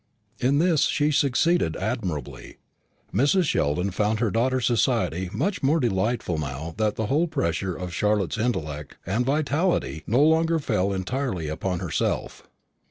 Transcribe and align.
In 0.39 0.57
this 0.57 0.85
she 0.85 1.11
succeeded 1.11 1.75
admirably. 1.75 2.57
Mrs. 3.13 3.43
Sheldon 3.43 3.91
found 3.91 4.19
her 4.19 4.31
daughter's 4.31 4.65
society 4.65 5.29
much 5.31 5.61
more 5.61 5.79
delightful 5.79 6.39
now 6.39 6.73
that 6.77 6.95
the 6.95 7.05
whole 7.05 7.27
pressure 7.27 7.75
of 7.75 7.93
Charlotte's 7.93 8.39
intellect 8.39 8.97
and 9.05 9.23
vitality 9.27 10.01
no 10.07 10.23
longer 10.23 10.57
fell 10.57 10.91
entirely 10.91 11.49
upon 11.49 11.81
herself. 11.81 12.47